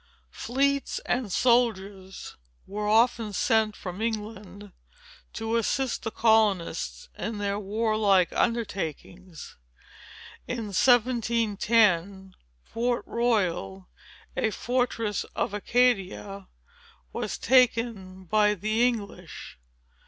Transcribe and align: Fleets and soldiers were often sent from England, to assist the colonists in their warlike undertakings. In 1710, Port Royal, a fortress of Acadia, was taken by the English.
Fleets 0.31 0.97
and 1.05 1.31
soldiers 1.31 2.35
were 2.65 2.87
often 2.89 3.33
sent 3.33 3.75
from 3.75 4.01
England, 4.01 4.71
to 5.33 5.57
assist 5.57 6.01
the 6.01 6.09
colonists 6.09 7.07
in 7.19 7.37
their 7.37 7.59
warlike 7.59 8.33
undertakings. 8.33 9.57
In 10.47 10.73
1710, 10.73 12.33
Port 12.71 13.05
Royal, 13.05 13.89
a 14.35 14.49
fortress 14.49 15.23
of 15.35 15.53
Acadia, 15.53 16.47
was 17.13 17.37
taken 17.37 18.23
by 18.23 18.55
the 18.55 18.87
English. 18.87 19.59